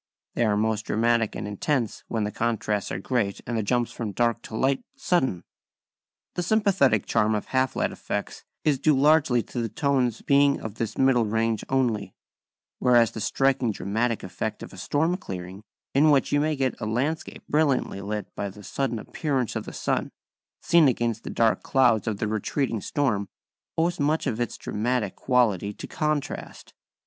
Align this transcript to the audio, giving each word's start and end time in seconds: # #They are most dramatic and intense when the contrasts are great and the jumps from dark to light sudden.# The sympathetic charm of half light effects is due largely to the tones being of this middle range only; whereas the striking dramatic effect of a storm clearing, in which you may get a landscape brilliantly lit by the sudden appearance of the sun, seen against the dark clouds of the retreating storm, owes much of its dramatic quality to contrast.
# 0.17 0.33
#They 0.33 0.43
are 0.45 0.57
most 0.57 0.85
dramatic 0.87 1.35
and 1.35 1.47
intense 1.47 2.03
when 2.07 2.23
the 2.23 2.31
contrasts 2.31 2.91
are 2.91 2.97
great 2.97 3.39
and 3.45 3.55
the 3.55 3.61
jumps 3.61 3.91
from 3.91 4.13
dark 4.13 4.41
to 4.49 4.55
light 4.55 4.83
sudden.# 4.95 5.43
The 6.33 6.41
sympathetic 6.41 7.05
charm 7.05 7.35
of 7.35 7.45
half 7.49 7.75
light 7.75 7.91
effects 7.91 8.43
is 8.63 8.79
due 8.79 8.97
largely 8.97 9.43
to 9.43 9.61
the 9.61 9.69
tones 9.69 10.23
being 10.23 10.59
of 10.59 10.79
this 10.79 10.97
middle 10.97 11.27
range 11.27 11.63
only; 11.69 12.15
whereas 12.79 13.11
the 13.11 13.21
striking 13.21 13.71
dramatic 13.71 14.23
effect 14.23 14.63
of 14.63 14.73
a 14.73 14.77
storm 14.77 15.17
clearing, 15.17 15.61
in 15.93 16.09
which 16.09 16.31
you 16.31 16.39
may 16.39 16.55
get 16.55 16.81
a 16.81 16.87
landscape 16.87 17.43
brilliantly 17.47 18.01
lit 18.01 18.33
by 18.35 18.49
the 18.49 18.63
sudden 18.63 18.97
appearance 18.97 19.55
of 19.55 19.65
the 19.65 19.71
sun, 19.73 20.09
seen 20.63 20.87
against 20.87 21.23
the 21.23 21.29
dark 21.29 21.61
clouds 21.61 22.07
of 22.07 22.17
the 22.17 22.27
retreating 22.27 22.81
storm, 22.81 23.29
owes 23.77 23.99
much 23.99 24.25
of 24.25 24.41
its 24.41 24.57
dramatic 24.57 25.15
quality 25.15 25.71
to 25.71 25.85
contrast. 25.85 26.73